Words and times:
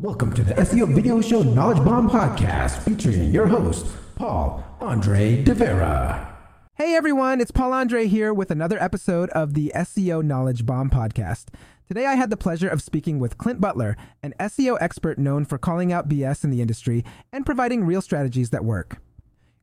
Welcome 0.00 0.32
to 0.32 0.42
the 0.42 0.54
SEO 0.54 0.94
Video 0.94 1.20
Show 1.20 1.42
Knowledge 1.42 1.84
Bomb 1.84 2.08
Podcast 2.08 2.78
featuring 2.78 3.34
your 3.34 3.46
host, 3.46 3.84
Paul 4.14 4.64
Andre 4.80 5.42
De 5.42 5.52
Vera. 5.52 6.38
Hey 6.72 6.94
everyone, 6.94 7.38
it's 7.38 7.50
Paul 7.50 7.74
Andre 7.74 8.06
here 8.06 8.32
with 8.32 8.50
another 8.50 8.82
episode 8.82 9.28
of 9.30 9.52
the 9.52 9.70
SEO 9.76 10.24
Knowledge 10.24 10.64
Bomb 10.64 10.88
Podcast. 10.88 11.48
Today 11.86 12.06
I 12.06 12.14
had 12.14 12.30
the 12.30 12.38
pleasure 12.38 12.66
of 12.70 12.80
speaking 12.80 13.18
with 13.18 13.36
Clint 13.36 13.60
Butler, 13.60 13.94
an 14.22 14.32
SEO 14.40 14.78
expert 14.80 15.18
known 15.18 15.44
for 15.44 15.58
calling 15.58 15.92
out 15.92 16.08
BS 16.08 16.44
in 16.44 16.50
the 16.50 16.62
industry 16.62 17.04
and 17.30 17.44
providing 17.44 17.84
real 17.84 18.00
strategies 18.00 18.48
that 18.48 18.64
work. 18.64 19.02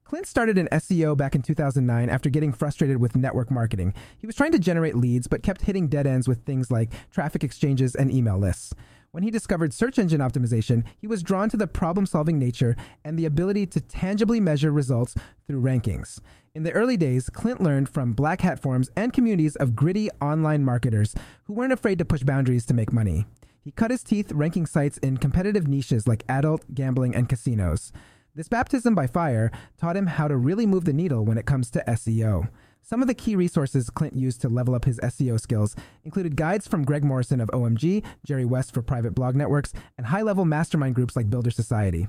Clint 0.03 0.27
started 0.27 0.59
in 0.59 0.67
SEO 0.67 1.17
back 1.17 1.33
in 1.33 1.41
2009 1.41 2.09
after 2.11 2.29
getting 2.29 2.53
frustrated 2.53 2.97
with 2.97 3.15
network 3.15 3.49
marketing. 3.49 3.91
He 4.19 4.27
was 4.27 4.35
trying 4.35 4.51
to 4.51 4.59
generate 4.59 4.95
leads 4.95 5.27
but 5.27 5.41
kept 5.41 5.63
hitting 5.63 5.87
dead 5.87 6.05
ends 6.05 6.27
with 6.27 6.43
things 6.43 6.69
like 6.69 6.93
traffic 7.09 7.43
exchanges 7.43 7.95
and 7.95 8.11
email 8.11 8.37
lists. 8.37 8.75
When 9.17 9.23
he 9.23 9.31
discovered 9.31 9.73
search 9.73 9.97
engine 9.97 10.21
optimization, 10.21 10.83
he 10.95 11.07
was 11.07 11.23
drawn 11.23 11.49
to 11.49 11.57
the 11.57 11.65
problem 11.65 12.05
solving 12.05 12.37
nature 12.37 12.75
and 13.03 13.17
the 13.17 13.25
ability 13.25 13.65
to 13.65 13.81
tangibly 13.81 14.39
measure 14.39 14.71
results 14.71 15.15
through 15.47 15.63
rankings. 15.63 16.19
In 16.53 16.61
the 16.61 16.71
early 16.73 16.97
days, 16.97 17.27
Clint 17.27 17.59
learned 17.59 17.89
from 17.89 18.13
black 18.13 18.41
hat 18.41 18.59
forums 18.59 18.91
and 18.95 19.11
communities 19.11 19.55
of 19.55 19.75
gritty 19.75 20.11
online 20.21 20.63
marketers 20.63 21.15
who 21.45 21.53
weren't 21.53 21.73
afraid 21.73 21.97
to 21.97 22.05
push 22.05 22.21
boundaries 22.21 22.63
to 22.67 22.75
make 22.75 22.93
money. 22.93 23.25
He 23.59 23.71
cut 23.71 23.89
his 23.89 24.03
teeth 24.03 24.31
ranking 24.33 24.67
sites 24.67 24.99
in 24.99 25.17
competitive 25.17 25.67
niches 25.67 26.07
like 26.07 26.23
adult, 26.29 26.75
gambling, 26.75 27.15
and 27.15 27.27
casinos. 27.27 27.91
This 28.35 28.47
baptism 28.47 28.93
by 28.93 29.07
fire 29.07 29.49
taught 29.79 29.97
him 29.97 30.05
how 30.05 30.27
to 30.27 30.37
really 30.37 30.67
move 30.67 30.85
the 30.85 30.93
needle 30.93 31.25
when 31.25 31.39
it 31.39 31.47
comes 31.47 31.71
to 31.71 31.83
SEO. 31.87 32.49
Some 32.81 33.01
of 33.01 33.07
the 33.07 33.13
key 33.13 33.35
resources 33.35 33.89
Clint 33.89 34.15
used 34.15 34.41
to 34.41 34.49
level 34.49 34.73
up 34.73 34.85
his 34.85 34.99
SEO 34.99 35.39
skills 35.39 35.75
included 36.03 36.35
guides 36.37 36.67
from 36.67 36.85
Greg 36.85 37.03
Morrison 37.03 37.41
of 37.41 37.49
OMG, 37.49 38.03
Jerry 38.25 38.45
West 38.45 38.73
for 38.73 38.81
private 38.81 39.13
blog 39.13 39.35
networks, 39.35 39.73
and 39.97 40.07
high 40.07 40.21
level 40.21 40.45
mastermind 40.45 40.95
groups 40.95 41.15
like 41.15 41.29
Builder 41.29 41.51
Society. 41.51 42.07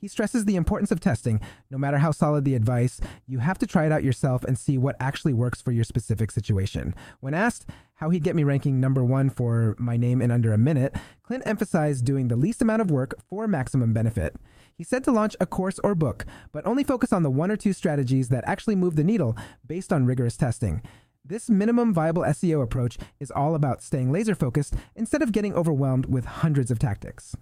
He 0.00 0.06
stresses 0.08 0.44
the 0.44 0.56
importance 0.56 0.92
of 0.92 1.00
testing. 1.00 1.40
No 1.70 1.78
matter 1.78 1.98
how 1.98 2.12
solid 2.12 2.44
the 2.44 2.54
advice, 2.54 3.00
you 3.26 3.40
have 3.40 3.58
to 3.58 3.66
try 3.66 3.84
it 3.84 3.92
out 3.92 4.04
yourself 4.04 4.44
and 4.44 4.56
see 4.56 4.78
what 4.78 4.96
actually 5.00 5.34
works 5.34 5.60
for 5.60 5.72
your 5.72 5.84
specific 5.84 6.30
situation. 6.30 6.94
When 7.20 7.34
asked 7.34 7.68
how 7.94 8.10
he'd 8.10 8.22
get 8.22 8.36
me 8.36 8.44
ranking 8.44 8.78
number 8.78 9.02
one 9.02 9.28
for 9.28 9.74
my 9.76 9.96
name 9.96 10.22
in 10.22 10.30
under 10.30 10.52
a 10.52 10.58
minute, 10.58 10.94
Clint 11.24 11.42
emphasized 11.46 12.04
doing 12.04 12.28
the 12.28 12.36
least 12.36 12.62
amount 12.62 12.80
of 12.80 12.92
work 12.92 13.14
for 13.28 13.48
maximum 13.48 13.92
benefit. 13.92 14.36
He 14.72 14.84
said 14.84 15.02
to 15.04 15.10
launch 15.10 15.34
a 15.40 15.46
course 15.46 15.80
or 15.82 15.96
book, 15.96 16.24
but 16.52 16.64
only 16.64 16.84
focus 16.84 17.12
on 17.12 17.24
the 17.24 17.30
one 17.30 17.50
or 17.50 17.56
two 17.56 17.72
strategies 17.72 18.28
that 18.28 18.44
actually 18.46 18.76
move 18.76 18.94
the 18.94 19.02
needle 19.02 19.36
based 19.66 19.92
on 19.92 20.06
rigorous 20.06 20.36
testing. 20.36 20.80
This 21.24 21.50
minimum 21.50 21.92
viable 21.92 22.22
SEO 22.22 22.62
approach 22.62 22.96
is 23.18 23.32
all 23.32 23.56
about 23.56 23.82
staying 23.82 24.12
laser 24.12 24.36
focused 24.36 24.74
instead 24.94 25.20
of 25.20 25.32
getting 25.32 25.52
overwhelmed 25.52 26.06
with 26.06 26.24
hundreds 26.24 26.70
of 26.70 26.78
tactics. 26.78 27.36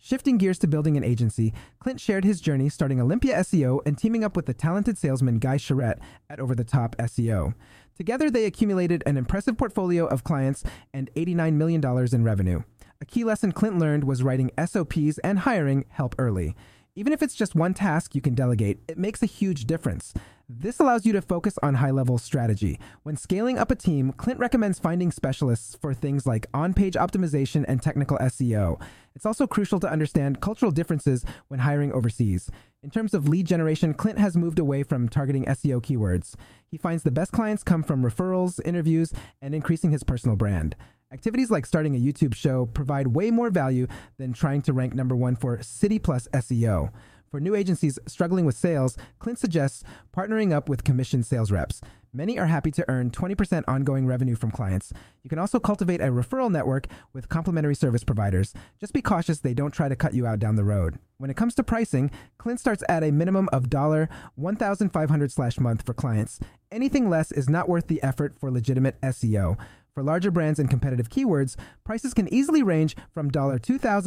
Shifting 0.00 0.38
gears 0.38 0.60
to 0.60 0.68
building 0.68 0.96
an 0.96 1.02
agency, 1.02 1.52
Clint 1.80 2.00
shared 2.00 2.24
his 2.24 2.40
journey 2.40 2.68
starting 2.68 3.00
Olympia 3.00 3.36
SEO 3.38 3.80
and 3.84 3.98
teaming 3.98 4.22
up 4.22 4.36
with 4.36 4.46
the 4.46 4.54
talented 4.54 4.96
salesman 4.96 5.40
Guy 5.40 5.56
Sheetrit 5.56 5.98
at 6.30 6.38
Over 6.38 6.54
the 6.54 6.62
Top 6.62 6.94
SEO. 6.98 7.54
Together, 7.96 8.30
they 8.30 8.44
accumulated 8.44 9.02
an 9.06 9.16
impressive 9.16 9.58
portfolio 9.58 10.06
of 10.06 10.22
clients 10.22 10.62
and 10.94 11.10
$89 11.16 11.54
million 11.54 11.84
in 12.14 12.22
revenue. 12.22 12.62
A 13.00 13.04
key 13.04 13.24
lesson 13.24 13.50
Clint 13.50 13.78
learned 13.80 14.04
was 14.04 14.22
writing 14.22 14.52
SOPs 14.64 15.18
and 15.18 15.40
hiring 15.40 15.84
help 15.88 16.14
early. 16.16 16.54
Even 16.94 17.12
if 17.12 17.20
it's 17.20 17.34
just 17.34 17.56
one 17.56 17.74
task 17.74 18.14
you 18.14 18.20
can 18.20 18.34
delegate, 18.34 18.78
it 18.88 18.98
makes 18.98 19.20
a 19.22 19.26
huge 19.26 19.64
difference. 19.64 20.14
This 20.50 20.80
allows 20.80 21.04
you 21.04 21.12
to 21.12 21.20
focus 21.20 21.58
on 21.62 21.74
high 21.74 21.90
level 21.90 22.16
strategy. 22.16 22.80
When 23.02 23.18
scaling 23.18 23.58
up 23.58 23.70
a 23.70 23.74
team, 23.74 24.12
Clint 24.12 24.40
recommends 24.40 24.78
finding 24.78 25.12
specialists 25.12 25.76
for 25.78 25.92
things 25.92 26.26
like 26.26 26.46
on 26.54 26.72
page 26.72 26.94
optimization 26.94 27.66
and 27.68 27.82
technical 27.82 28.16
SEO. 28.16 28.80
It's 29.14 29.26
also 29.26 29.46
crucial 29.46 29.78
to 29.80 29.90
understand 29.90 30.40
cultural 30.40 30.72
differences 30.72 31.22
when 31.48 31.60
hiring 31.60 31.92
overseas. 31.92 32.50
In 32.82 32.88
terms 32.88 33.12
of 33.12 33.28
lead 33.28 33.46
generation, 33.46 33.92
Clint 33.92 34.18
has 34.18 34.38
moved 34.38 34.58
away 34.58 34.82
from 34.84 35.10
targeting 35.10 35.44
SEO 35.44 35.82
keywords. 35.82 36.34
He 36.66 36.78
finds 36.78 37.02
the 37.02 37.10
best 37.10 37.30
clients 37.30 37.62
come 37.62 37.82
from 37.82 38.02
referrals, 38.02 38.58
interviews, 38.64 39.12
and 39.42 39.54
increasing 39.54 39.90
his 39.90 40.02
personal 40.02 40.36
brand. 40.36 40.76
Activities 41.12 41.50
like 41.50 41.66
starting 41.66 41.94
a 41.94 42.00
YouTube 42.00 42.34
show 42.34 42.64
provide 42.64 43.08
way 43.08 43.30
more 43.30 43.50
value 43.50 43.86
than 44.16 44.32
trying 44.32 44.62
to 44.62 44.72
rank 44.72 44.94
number 44.94 45.14
one 45.14 45.36
for 45.36 45.62
City 45.62 45.98
Plus 45.98 46.26
SEO. 46.32 46.90
For 47.30 47.40
new 47.40 47.54
agencies 47.54 47.98
struggling 48.06 48.46
with 48.46 48.56
sales, 48.56 48.96
Clint 49.18 49.38
suggests 49.38 49.84
partnering 50.16 50.50
up 50.50 50.66
with 50.68 50.82
commission 50.84 51.22
sales 51.22 51.52
reps. 51.52 51.82
Many 52.10 52.38
are 52.38 52.46
happy 52.46 52.70
to 52.70 52.84
earn 52.88 53.10
20% 53.10 53.64
ongoing 53.68 54.06
revenue 54.06 54.34
from 54.34 54.50
clients. 54.50 54.94
You 55.22 55.28
can 55.28 55.38
also 55.38 55.60
cultivate 55.60 56.00
a 56.00 56.04
referral 56.04 56.50
network 56.50 56.86
with 57.12 57.28
complementary 57.28 57.74
service 57.74 58.02
providers. 58.02 58.54
Just 58.80 58.94
be 58.94 59.02
cautious 59.02 59.40
they 59.40 59.52
don't 59.52 59.72
try 59.72 59.90
to 59.90 59.96
cut 59.96 60.14
you 60.14 60.26
out 60.26 60.38
down 60.38 60.56
the 60.56 60.64
road. 60.64 60.98
When 61.18 61.28
it 61.28 61.36
comes 61.36 61.54
to 61.56 61.62
pricing, 61.62 62.10
Clint 62.38 62.60
starts 62.60 62.82
at 62.88 63.04
a 63.04 63.12
minimum 63.12 63.50
of 63.52 63.64
$1,500 63.64 65.30
slash 65.30 65.60
month 65.60 65.82
for 65.84 65.92
clients. 65.92 66.40
Anything 66.72 67.10
less 67.10 67.30
is 67.30 67.50
not 67.50 67.68
worth 67.68 67.88
the 67.88 68.02
effort 68.02 68.38
for 68.40 68.50
legitimate 68.50 68.98
SEO. 69.02 69.58
For 69.92 70.02
larger 70.02 70.30
brands 70.30 70.58
and 70.58 70.70
competitive 70.70 71.10
keywords, 71.10 71.56
prices 71.84 72.14
can 72.14 72.32
easily 72.32 72.62
range 72.62 72.96
from 73.12 73.30
$2,000 73.30 73.60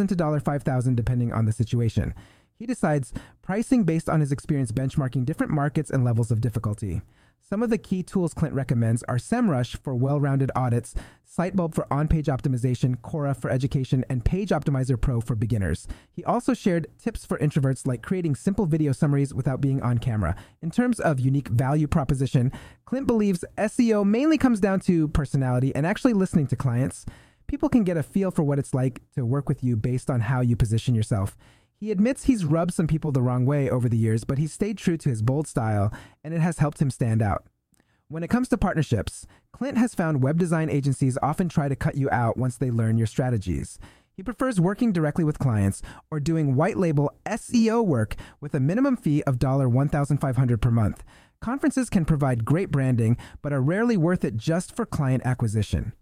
to 0.08 0.16
$5,000 0.16 0.96
depending 0.96 1.32
on 1.32 1.46
the 1.46 1.52
situation. 1.52 2.16
He 2.62 2.68
decides 2.68 3.12
pricing 3.42 3.86
based 3.86 4.08
on 4.08 4.20
his 4.20 4.32
experience 4.32 4.72
benchmarking 4.72 5.26
different 5.26 5.52
markets 5.52 5.90
and 5.90 6.04
levels 6.04 6.30
of 6.30 6.42
difficulty. 6.42 7.02
Some 7.40 7.64
of 7.64 7.72
the 7.72 7.80
key 7.80 8.04
tools 8.04 8.36
Clint 8.36 8.54
recommends 8.54 9.02
are 9.10 9.16
SEMrush 9.16 9.78
for 9.78 9.96
well 9.96 10.20
rounded 10.20 10.52
audits, 10.56 10.94
Sitebulb 11.28 11.74
for 11.74 11.92
on 11.92 12.08
page 12.08 12.28
optimization, 12.28 13.02
Cora 13.02 13.34
for 13.34 13.50
education, 13.50 14.06
and 14.12 14.24
Page 14.24 14.50
Optimizer 14.50 15.02
Pro 15.02 15.22
for 15.22 15.34
beginners. 15.34 15.88
He 16.12 16.24
also 16.24 16.54
shared 16.54 16.86
tips 17.00 17.26
for 17.26 17.40
introverts 17.40 17.88
like 17.88 18.04
creating 18.04 18.36
simple 18.36 18.68
video 18.68 18.92
summaries 18.92 19.34
without 19.34 19.60
being 19.60 19.82
on 19.82 19.98
camera. 19.98 20.36
In 20.62 20.70
terms 20.70 21.00
of 21.00 21.20
unique 21.20 21.48
value 21.48 21.88
proposition, 21.88 22.52
Clint 22.86 23.08
believes 23.08 23.44
SEO 23.58 24.06
mainly 24.06 24.38
comes 24.38 24.60
down 24.60 24.82
to 24.82 25.08
personality 25.08 25.74
and 25.74 25.88
actually 25.88 26.14
listening 26.14 26.46
to 26.46 26.56
clients. 26.56 27.08
People 27.48 27.70
can 27.70 27.84
get 27.84 27.98
a 27.98 28.04
feel 28.04 28.30
for 28.30 28.44
what 28.44 28.60
it's 28.60 28.76
like 28.76 29.02
to 29.16 29.26
work 29.26 29.50
with 29.50 29.64
you 29.64 29.76
based 29.76 30.12
on 30.12 30.22
how 30.22 30.42
you 30.42 30.56
position 30.56 30.94
yourself. 30.94 31.36
He 31.82 31.90
admits 31.90 32.26
he's 32.26 32.46
rubbed 32.46 32.76
some 32.76 32.86
people 32.86 33.12
the 33.12 33.24
wrong 33.24 33.44
way 33.44 33.68
over 33.68 33.90
the 33.90 33.98
years, 33.98 34.24
but 34.24 34.38
he's 34.38 34.54
stayed 34.54 34.78
true 34.78 34.98
to 34.98 35.10
his 35.10 35.24
bold 35.24 35.48
style, 35.48 35.92
and 36.24 36.32
it 36.32 36.40
has 36.40 36.60
helped 36.60 36.80
him 36.80 36.92
stand 36.92 37.24
out. 37.24 37.48
When 38.08 38.22
it 38.22 38.30
comes 38.30 38.50
to 38.50 38.58
partnerships, 38.60 39.26
Clint 39.52 39.80
has 39.80 39.96
found 39.96 40.22
web 40.22 40.38
design 40.38 40.70
agencies 40.70 41.18
often 41.24 41.50
try 41.50 41.68
to 41.68 41.76
cut 41.76 41.96
you 41.98 42.08
out 42.12 42.38
once 42.38 42.56
they 42.56 42.70
learn 42.70 43.00
your 43.00 43.08
strategies. 43.08 43.80
He 44.14 44.22
prefers 44.22 44.62
working 44.62 44.92
directly 44.92 45.24
with 45.24 45.40
clients 45.40 45.82
or 46.12 46.20
doing 46.20 46.56
white 46.56 46.78
label 46.78 47.12
SEO 47.26 47.84
work 47.84 48.16
with 48.40 48.54
a 48.54 48.60
minimum 48.60 48.96
fee 48.96 49.24
of 49.24 49.40
$1,500 49.40 50.62
per 50.62 50.70
month. 50.70 51.04
Conferences 51.42 51.90
can 51.90 52.06
provide 52.06 52.46
great 52.46 52.70
branding, 52.70 53.18
but 53.42 53.54
are 53.54 53.60
rarely 53.60 53.98
worth 53.98 54.24
it 54.24 54.38
just 54.38 54.76
for 54.76 54.86
client 54.86 55.24
acquisition. 55.26 55.94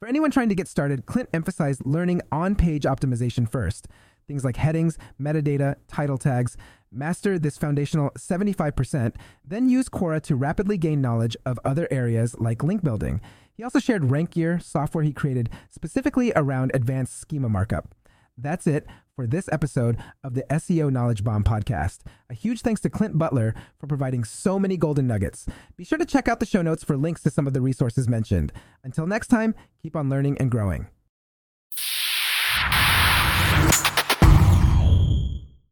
For 0.00 0.08
anyone 0.08 0.30
trying 0.30 0.48
to 0.48 0.54
get 0.54 0.66
started, 0.66 1.04
Clint 1.04 1.28
emphasized 1.34 1.84
learning 1.84 2.22
on 2.32 2.54
page 2.54 2.84
optimization 2.84 3.46
first. 3.46 3.86
Things 4.26 4.46
like 4.46 4.56
headings, 4.56 4.96
metadata, 5.20 5.74
title 5.88 6.16
tags. 6.16 6.56
Master 6.90 7.38
this 7.38 7.58
foundational 7.58 8.10
75%, 8.12 9.14
then 9.44 9.68
use 9.68 9.90
Cora 9.90 10.18
to 10.20 10.36
rapidly 10.36 10.78
gain 10.78 11.02
knowledge 11.02 11.36
of 11.44 11.60
other 11.66 11.86
areas 11.90 12.34
like 12.38 12.62
link 12.62 12.82
building. 12.82 13.20
He 13.52 13.62
also 13.62 13.78
shared 13.78 14.04
RankGear, 14.04 14.62
software 14.62 15.04
he 15.04 15.12
created 15.12 15.50
specifically 15.68 16.32
around 16.34 16.70
advanced 16.72 17.20
schema 17.20 17.50
markup. 17.50 17.94
That's 18.42 18.66
it 18.66 18.86
for 19.14 19.26
this 19.26 19.48
episode 19.52 19.98
of 20.24 20.32
the 20.34 20.44
SEO 20.50 20.90
Knowledge 20.90 21.22
Bomb 21.22 21.44
podcast. 21.44 21.98
A 22.30 22.34
huge 22.34 22.62
thanks 22.62 22.80
to 22.80 22.90
Clint 22.90 23.18
Butler 23.18 23.54
for 23.78 23.86
providing 23.86 24.24
so 24.24 24.58
many 24.58 24.78
golden 24.78 25.06
nuggets. 25.06 25.46
Be 25.76 25.84
sure 25.84 25.98
to 25.98 26.06
check 26.06 26.26
out 26.26 26.40
the 26.40 26.46
show 26.46 26.62
notes 26.62 26.82
for 26.82 26.96
links 26.96 27.22
to 27.24 27.30
some 27.30 27.46
of 27.46 27.52
the 27.52 27.60
resources 27.60 28.08
mentioned. 28.08 28.52
Until 28.82 29.06
next 29.06 29.26
time, 29.26 29.54
keep 29.82 29.94
on 29.94 30.08
learning 30.08 30.38
and 30.38 30.50
growing. 30.50 30.86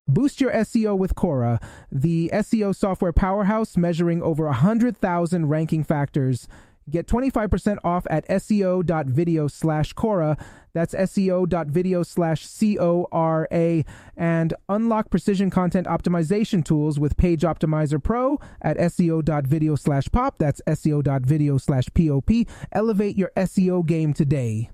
Boost 0.07 0.41
your 0.41 0.53
SEO 0.53 0.97
with 0.97 1.15
Cora, 1.15 1.61
the 1.93 2.31
SEO 2.33 2.75
software 2.75 3.13
powerhouse 3.13 3.77
measuring 3.77 4.23
over 4.23 4.45
100,000 4.47 5.49
ranking 5.49 5.85
factors 5.85 6.49
Get 6.91 7.07
25% 7.07 7.79
off 7.85 8.07
at 8.11 8.27
seo.video 8.29 9.49
slash 9.49 9.93
Cora. 9.93 10.37
That's 10.73 10.95
seo.video 10.95 12.03
slash 12.03 12.47
C 12.47 12.79
O 12.79 13.07
R 13.11 13.49
A. 13.53 13.85
And 14.17 14.55
unlock 14.69 15.11
precision 15.11 15.51
content 15.51 15.87
optimization 15.87 16.65
tools 16.65 16.99
with 16.99 17.17
Page 17.17 17.43
Optimizer 17.43 18.03
Pro 18.03 18.39
at 18.63 18.77
seo.video 18.77 19.75
slash 19.75 20.09
pop. 20.11 20.39
That's 20.39 20.61
seo.video 20.69 21.59
slash 21.59 21.87
POP. 21.95 22.31
Elevate 22.73 23.17
your 23.17 23.33
SEO 23.37 23.85
game 23.85 24.13
today. 24.13 24.71